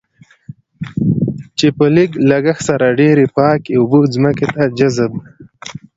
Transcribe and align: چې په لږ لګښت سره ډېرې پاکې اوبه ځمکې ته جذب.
چې 1.57 1.67
په 1.77 1.85
لږ 1.95 2.09
لګښت 2.29 2.63
سره 2.69 2.85
ډېرې 2.99 3.25
پاکې 3.37 3.71
اوبه 3.79 3.99
ځمکې 4.13 4.47
ته 4.53 4.63
جذب. 4.77 5.11